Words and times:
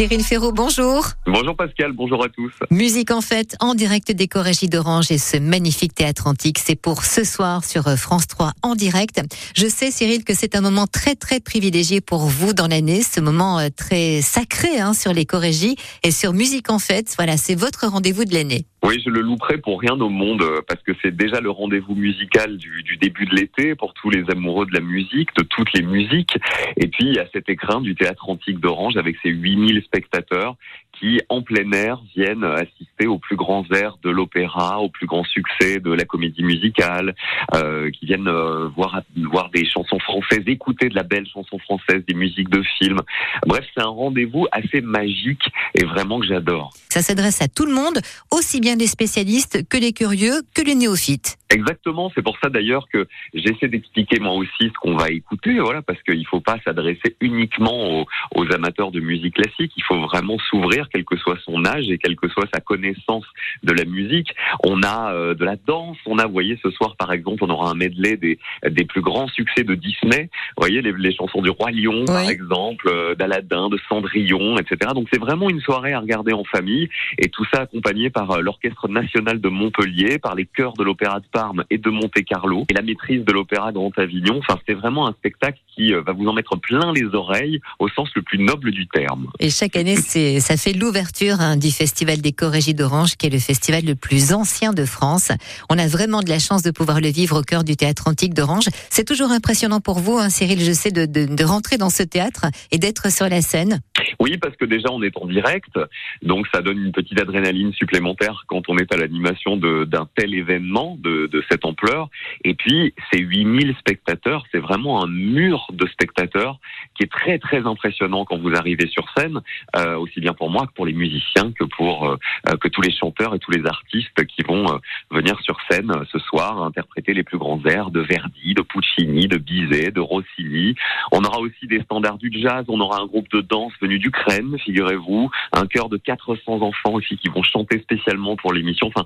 Cyril 0.00 0.22
Ferraud, 0.22 0.52
bonjour. 0.52 1.04
Bonjour 1.26 1.54
Pascal, 1.54 1.92
bonjour 1.92 2.24
à 2.24 2.30
tous. 2.30 2.54
Musique 2.70 3.10
en 3.10 3.20
fête 3.20 3.54
en 3.60 3.74
direct 3.74 4.10
des 4.10 4.28
Corégies 4.28 4.70
d'Orange 4.70 5.12
et 5.12 5.18
ce 5.18 5.36
magnifique 5.36 5.94
théâtre 5.94 6.26
antique, 6.26 6.58
c'est 6.58 6.74
pour 6.74 7.04
ce 7.04 7.22
soir 7.22 7.64
sur 7.64 7.82
France 7.98 8.26
3 8.26 8.52
en 8.62 8.76
direct. 8.76 9.20
Je 9.54 9.66
sais 9.66 9.90
Cyril 9.90 10.24
que 10.24 10.32
c'est 10.32 10.56
un 10.56 10.62
moment 10.62 10.86
très 10.86 11.16
très 11.16 11.38
privilégié 11.38 12.00
pour 12.00 12.20
vous 12.20 12.54
dans 12.54 12.66
l'année, 12.66 13.02
ce 13.02 13.20
moment 13.20 13.58
euh, 13.58 13.68
très 13.76 14.22
sacré 14.22 14.80
hein, 14.80 14.94
sur 14.94 15.12
les 15.12 15.26
Corégies 15.26 15.76
et 16.02 16.12
sur 16.12 16.32
Musique 16.32 16.70
en 16.70 16.78
fête. 16.78 17.12
Voilà, 17.18 17.36
c'est 17.36 17.54
votre 17.54 17.86
rendez-vous 17.86 18.24
de 18.24 18.32
l'année. 18.32 18.64
Oui, 18.82 19.02
je 19.04 19.10
le 19.10 19.20
louperai 19.20 19.58
pour 19.58 19.78
rien 19.78 20.00
au 20.00 20.08
monde 20.08 20.40
euh, 20.40 20.62
parce 20.66 20.82
que 20.82 20.92
c'est 21.02 21.14
déjà 21.14 21.42
le 21.42 21.50
rendez-vous 21.50 21.94
musical 21.94 22.56
du, 22.56 22.82
du 22.82 22.96
début 22.96 23.26
de 23.26 23.34
l'été 23.34 23.74
pour 23.74 23.92
tous 23.92 24.08
les 24.08 24.24
amoureux 24.30 24.64
de 24.64 24.72
la 24.72 24.80
musique, 24.80 25.28
de 25.36 25.42
toutes 25.42 25.70
les 25.74 25.82
musiques. 25.82 26.38
Et 26.78 26.88
puis 26.88 27.08
il 27.08 27.14
y 27.16 27.18
a 27.18 27.26
cet 27.34 27.50
écrin 27.50 27.82
du 27.82 27.94
théâtre 27.94 28.30
antique 28.30 28.58
d'Orange 28.58 28.96
avec 28.96 29.16
ses 29.22 29.28
8000 29.28 29.84
spectateurs 29.90 30.56
qui, 31.00 31.20
en 31.28 31.42
plein 31.42 31.70
air, 31.72 32.00
viennent 32.14 32.44
assister 32.44 33.06
aux 33.06 33.18
plus 33.18 33.36
grands 33.36 33.64
airs 33.72 33.96
de 34.02 34.10
l'opéra, 34.10 34.80
aux 34.80 34.90
plus 34.90 35.06
grands 35.06 35.24
succès 35.24 35.80
de 35.80 35.92
la 35.92 36.04
comédie 36.04 36.42
musicale, 36.42 37.14
euh, 37.54 37.90
qui 37.90 38.06
viennent 38.06 38.28
euh, 38.28 38.68
voir 38.76 39.00
voir 39.16 39.50
des 39.50 39.64
chansons 39.64 39.98
françaises, 39.98 40.42
écouter 40.46 40.88
de 40.88 40.94
la 40.94 41.02
belle 41.02 41.26
chanson 41.26 41.58
française, 41.58 42.02
des 42.06 42.14
musiques 42.14 42.50
de 42.50 42.62
films. 42.78 43.00
Bref, 43.46 43.64
c'est 43.74 43.82
un 43.82 43.88
rendez-vous 43.88 44.46
assez 44.52 44.80
magique 44.80 45.42
et 45.74 45.84
vraiment 45.84 46.20
que 46.20 46.26
j'adore. 46.26 46.72
Ça 46.90 47.00
s'adresse 47.00 47.40
à 47.40 47.48
tout 47.48 47.66
le 47.66 47.72
monde, 47.72 48.00
aussi 48.30 48.60
bien 48.60 48.76
les 48.76 48.86
spécialistes 48.86 49.68
que 49.68 49.78
les 49.78 49.92
curieux, 49.92 50.42
que 50.54 50.62
les 50.62 50.74
néophytes. 50.74 51.38
Exactement, 51.52 52.12
c'est 52.14 52.22
pour 52.22 52.38
ça 52.40 52.48
d'ailleurs 52.48 52.86
que 52.92 53.08
j'essaie 53.34 53.66
d'expliquer 53.66 54.20
moi 54.20 54.34
aussi 54.34 54.68
ce 54.68 54.78
qu'on 54.80 54.96
va 54.96 55.10
écouter, 55.10 55.58
voilà, 55.58 55.82
parce 55.82 56.00
qu'il 56.04 56.20
ne 56.20 56.24
faut 56.24 56.40
pas 56.40 56.58
s'adresser 56.64 57.16
uniquement 57.20 58.00
aux, 58.00 58.06
aux, 58.36 58.52
amateurs 58.52 58.92
de 58.92 59.00
musique 59.00 59.34
classique, 59.34 59.72
il 59.76 59.82
faut 59.82 60.00
vraiment 60.00 60.38
s'ouvrir, 60.48 60.88
quel 60.92 61.04
que 61.04 61.16
soit 61.16 61.38
son 61.44 61.64
âge 61.64 61.88
et 61.90 61.98
quelle 61.98 62.16
que 62.16 62.28
soit 62.28 62.46
sa 62.52 62.60
connaissance 62.60 63.24
de 63.62 63.72
la 63.72 63.84
musique. 63.84 64.34
On 64.64 64.82
a 64.82 65.12
euh, 65.12 65.34
de 65.34 65.44
la 65.44 65.56
danse, 65.56 65.96
on 66.06 66.18
a, 66.18 66.26
vous 66.26 66.32
voyez, 66.32 66.58
ce 66.62 66.70
soir 66.70 66.96
par 66.96 67.12
exemple, 67.12 67.44
on 67.44 67.50
aura 67.50 67.70
un 67.70 67.74
medley 67.74 68.16
des, 68.16 68.38
des 68.68 68.84
plus 68.84 69.02
grands 69.02 69.28
succès 69.28 69.64
de 69.64 69.74
Disney, 69.74 70.30
vous 70.56 70.62
voyez, 70.62 70.82
les, 70.82 70.92
les 70.92 71.14
chansons 71.14 71.42
du 71.42 71.50
Roi 71.50 71.70
Lion, 71.70 72.04
par 72.04 72.28
exemple, 72.28 72.88
euh, 72.88 73.14
d'Aladin, 73.14 73.68
de 73.68 73.78
Cendrillon, 73.88 74.58
etc. 74.58 74.92
Donc 74.94 75.08
c'est 75.12 75.20
vraiment 75.20 75.50
une 75.50 75.60
soirée 75.60 75.92
à 75.92 76.00
regarder 76.00 76.32
en 76.32 76.44
famille, 76.44 76.88
et 77.18 77.28
tout 77.28 77.44
ça 77.52 77.62
accompagné 77.62 78.10
par 78.10 78.30
euh, 78.30 78.40
l'Orchestre 78.40 78.88
National 78.88 79.40
de 79.40 79.48
Montpellier, 79.48 80.18
par 80.18 80.34
les 80.34 80.46
chœurs 80.46 80.74
de 80.74 80.84
l'Opéra 80.84 81.20
de 81.20 81.26
Paris, 81.26 81.40
et 81.70 81.78
de 81.78 81.90
Monte 81.90 82.22
Carlo 82.24 82.64
et 82.68 82.74
la 82.74 82.82
maîtrise 82.82 83.24
de 83.24 83.32
l'Opéra 83.32 83.72
Grand 83.72 83.96
Avignon. 83.98 84.38
Enfin, 84.38 84.58
c'est 84.66 84.74
vraiment 84.74 85.06
un 85.08 85.12
spectacle 85.12 85.58
qui 85.74 85.94
euh, 85.94 86.02
va 86.02 86.12
vous 86.12 86.26
en 86.26 86.32
mettre 86.32 86.56
plein 86.56 86.92
les 86.92 87.14
oreilles 87.14 87.60
au 87.78 87.88
sens 87.88 88.08
le 88.14 88.22
plus 88.22 88.38
noble 88.38 88.70
du 88.70 88.86
terme. 88.88 89.28
Et 89.38 89.50
chaque 89.50 89.76
année, 89.76 89.96
c'est 89.96 90.40
ça 90.40 90.56
fait 90.56 90.72
l'ouverture 90.80 91.40
hein, 91.40 91.56
du 91.56 91.70
Festival 91.70 92.20
des 92.20 92.32
Corégies 92.32 92.74
d'Orange, 92.74 93.16
qui 93.16 93.26
est 93.26 93.30
le 93.30 93.38
festival 93.38 93.84
le 93.84 93.94
plus 93.94 94.32
ancien 94.32 94.72
de 94.72 94.84
France. 94.84 95.28
On 95.68 95.78
a 95.78 95.86
vraiment 95.86 96.22
de 96.22 96.30
la 96.30 96.38
chance 96.38 96.62
de 96.62 96.70
pouvoir 96.70 97.00
le 97.00 97.08
vivre 97.08 97.40
au 97.40 97.42
cœur 97.42 97.64
du 97.64 97.76
théâtre 97.76 98.08
antique 98.08 98.34
d'Orange. 98.34 98.68
C'est 98.88 99.04
toujours 99.04 99.30
impressionnant 99.30 99.80
pour 99.80 99.98
vous, 100.00 100.18
hein, 100.18 100.30
Cyril, 100.30 100.64
je 100.64 100.72
sais, 100.72 100.90
de, 100.90 101.44
rentrer 101.44 101.76
dans 101.76 101.90
ce 101.90 102.02
théâtre 102.02 102.46
et 102.70 102.78
d'être 102.78 103.12
sur 103.12 103.28
la 103.28 103.42
scène. 103.42 103.80
Oui, 104.20 104.36
parce 104.36 104.54
que 104.56 104.66
déjà 104.66 104.90
on 104.90 105.02
est 105.02 105.16
en 105.16 105.26
direct, 105.26 105.80
donc 106.20 106.46
ça 106.52 106.60
donne 106.60 106.78
une 106.78 106.92
petite 106.92 107.18
adrénaline 107.18 107.72
supplémentaire 107.72 108.44
quand 108.48 108.68
on 108.68 108.76
est 108.76 108.92
à 108.92 108.98
l'animation 108.98 109.56
d'un 109.56 110.06
tel 110.14 110.34
événement 110.34 110.98
de, 111.00 111.26
de, 111.26 111.42
cette 111.50 111.64
ampleur. 111.64 112.10
Et 112.44 112.52
puis 112.52 112.92
ces 113.10 113.18
8000 113.18 113.74
spectateurs, 113.78 114.44
c'est 114.52 114.58
vraiment 114.58 115.02
un 115.02 115.06
mur 115.06 115.68
de 115.72 115.86
spectateurs 115.86 116.58
qui 116.94 117.04
est 117.04 117.10
très 117.10 117.38
très 117.38 117.66
impressionnant 117.66 118.26
quand 118.26 118.38
vous 118.38 118.54
arrivez 118.54 118.88
sur 118.88 119.06
scène, 119.16 119.40
euh, 119.76 119.96
aussi 119.96 120.20
bien 120.20 120.34
pour 120.34 120.50
moi 120.50 120.66
que 120.66 120.72
pour 120.74 120.84
les 120.84 120.92
musiciens, 120.92 121.52
que 121.52 121.64
pour 121.64 122.06
euh, 122.06 122.16
que 122.60 122.68
tous 122.68 122.82
les 122.82 122.92
chanteurs 122.92 123.34
et 123.34 123.38
tous 123.38 123.52
les 123.52 123.64
artistes 123.64 124.26
qui 124.26 124.42
vont 124.42 124.66
euh, 124.70 124.76
venir 125.10 125.40
sur 125.40 125.56
scène 125.70 125.92
ce 126.12 126.18
soir 126.18 126.62
interpréter 126.62 127.14
les 127.14 127.22
plus 127.22 127.38
grands 127.38 127.64
airs 127.64 127.90
de 127.90 128.00
Verdi, 128.00 128.52
de 128.52 128.60
Puccini, 128.60 129.28
de 129.28 129.38
Bizet, 129.38 129.92
de 129.92 130.00
Rossini. 130.00 130.74
On 131.10 131.24
aura 131.24 131.40
aussi 131.40 131.66
des 131.66 131.80
standards 131.80 132.18
du 132.18 132.30
jazz, 132.30 132.66
on 132.68 132.80
aura 132.80 133.00
un 133.00 133.06
groupe 133.06 133.30
de 133.30 133.40
danse 133.40 133.72
venu 133.80 133.98
du 133.98 134.09
d'Ukraine, 134.10 134.56
figurez-vous, 134.64 135.30
un 135.52 135.66
chœur 135.66 135.88
de 135.88 135.96
400 135.96 136.36
enfants 136.48 136.92
aussi 136.92 137.16
qui 137.16 137.28
vont 137.28 137.42
chanter 137.42 137.78
spécialement 137.80 138.36
pour 138.36 138.52
l'émission. 138.52 138.88
Enfin, 138.88 139.04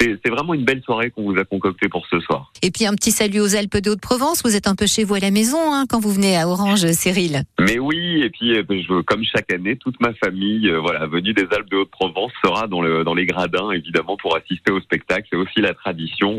c'est 0.00 0.28
vraiment 0.28 0.54
une 0.54 0.64
belle 0.64 0.82
soirée 0.82 1.10
qu'on 1.10 1.22
vous 1.22 1.38
a 1.38 1.44
concoctée 1.44 1.88
pour 1.88 2.06
ce 2.06 2.20
soir. 2.20 2.52
Et 2.62 2.70
puis 2.70 2.86
un 2.86 2.94
petit 2.94 3.10
salut 3.10 3.40
aux 3.40 3.54
Alpes 3.54 3.76
de 3.76 3.90
Haute-Provence. 3.90 4.42
Vous 4.44 4.56
êtes 4.56 4.66
un 4.66 4.74
peu 4.74 4.86
chez 4.86 5.04
vous 5.04 5.14
à 5.14 5.20
la 5.20 5.30
maison 5.30 5.58
hein, 5.72 5.84
quand 5.88 6.00
vous 6.00 6.10
venez 6.10 6.36
à 6.36 6.48
Orange, 6.48 6.86
Cyril. 6.92 7.42
Mais 7.60 7.78
oui, 7.78 8.22
et 8.22 8.30
puis 8.30 8.56
euh, 8.56 8.64
je, 8.68 9.02
comme 9.02 9.24
chaque 9.24 9.52
année, 9.52 9.76
toute 9.76 10.00
ma 10.00 10.12
famille, 10.14 10.68
euh, 10.68 10.80
voilà, 10.80 11.06
venue 11.06 11.32
des 11.32 11.46
Alpes 11.52 11.70
de 11.70 11.76
Haute-Provence, 11.76 12.32
sera 12.44 12.66
dans, 12.66 12.80
le, 12.80 13.04
dans 13.04 13.14
les 13.14 13.26
gradins 13.26 13.70
évidemment 13.72 14.16
pour 14.16 14.36
assister 14.36 14.72
au 14.72 14.80
spectacle. 14.80 15.26
C'est 15.30 15.36
aussi 15.36 15.60
la 15.60 15.74
tradition. 15.74 16.38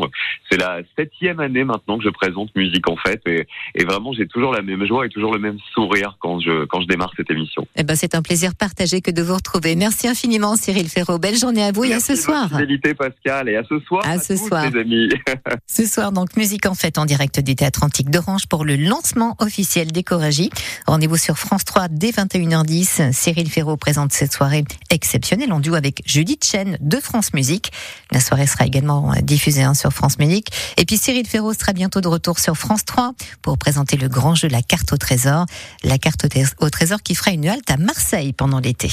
C'est 0.50 0.58
la 0.58 0.80
septième 0.98 1.40
année 1.40 1.64
maintenant 1.64 1.98
que 1.98 2.04
je 2.04 2.10
présente 2.10 2.56
musique 2.56 2.90
en 2.90 2.96
fait, 2.96 3.22
et, 3.28 3.48
et 3.76 3.86
vraiment 3.86 4.14
j'ai 4.14 4.28
toujours 4.28 4.54
la 4.54 4.62
même 4.62 4.86
joie 4.86 5.06
et 5.06 5.10
toujours 5.10 5.34
le 5.34 5.40
même 5.40 5.58
sourire 5.74 6.18
quand 6.20 6.40
je 6.40 6.66
quand 6.66 6.82
je 6.82 6.88
démarre 6.88 7.12
cette 7.16 7.30
émission. 7.32 7.68
Eh 7.76 7.84
ben 7.84 7.96
c'est 7.96 8.07
un 8.16 8.22
plaisir 8.22 8.56
partagé 8.56 9.02
que 9.02 9.12
de 9.12 9.22
vous 9.22 9.36
retrouver. 9.36 9.76
Merci 9.76 10.08
infiniment, 10.08 10.56
Cyril 10.56 10.90
Ferraud. 10.90 11.18
Belle 11.18 11.38
journée 11.38 11.64
à 11.64 11.72
vous 11.72 11.84
et 11.84 11.94
à 11.94 12.00
ce 12.00 12.16
soir. 12.16 12.50
Fidélité, 12.50 12.94
Pascal, 12.94 13.50
et 13.50 13.56
à 13.56 13.64
ce 13.64 13.80
soir. 13.80 14.04
À, 14.06 14.20
ce 14.20 14.36
soir, 14.36 14.70
les 14.70 14.80
amis. 14.80 15.10
ce 15.68 15.86
soir, 15.86 16.12
donc, 16.12 16.36
musique 16.38 16.66
en 16.66 16.76
fête 16.76 16.98
en 16.98 17.06
direct 17.06 17.40
du 17.40 17.56
Théâtre 17.56 17.84
Antique 17.84 18.10
d'Orange 18.10 18.48
pour 18.48 18.66
le 18.66 18.76
lancement 18.76 19.36
officiel 19.40 19.92
d'Écoragie. 19.92 20.50
Rendez-vous 20.86 21.18
sur 21.18 21.38
France 21.38 21.66
3 21.66 21.88
dès 21.90 22.12
21h10. 22.12 23.12
Cyril 23.14 23.50
Ferraud 23.50 23.78
présente 23.78 24.14
cette 24.14 24.34
soirée 24.34 24.64
exceptionnelle 24.90 25.52
en 25.54 25.60
duo 25.60 25.76
avec 25.76 26.02
Judith 26.06 26.46
Chen 26.46 26.78
de 26.80 26.98
France 26.98 27.34
Musique. 27.34 27.72
La 28.12 28.20
soirée 28.20 28.48
sera 28.48 28.66
également 28.66 29.14
diffusée 29.22 29.64
hein, 29.64 29.74
sur 29.74 29.92
France 29.92 30.20
Musique. 30.20 30.50
Et 30.78 30.86
puis 30.86 30.98
Cyril 30.98 31.28
Ferraud 31.28 31.54
sera 31.54 31.74
bientôt 31.74 32.02
de 32.02 32.08
retour 32.08 32.40
sur 32.40 32.56
France 32.56 32.86
3 32.86 33.14
pour 33.42 33.58
présenter 33.58 33.98
le 33.98 34.08
grand 34.08 34.36
jeu 34.36 34.48
La 34.48 34.62
carte 34.62 34.94
au 34.94 34.98
trésor. 34.98 35.46
La 35.84 35.98
carte 35.98 36.26
au 36.60 36.70
trésor 36.70 37.02
qui 37.02 37.16
fera 37.16 37.32
une 37.32 37.48
halte 37.48 37.70
à 37.70 37.78
Marseille 37.98 38.32
pendant 38.32 38.60
l'été. 38.60 38.92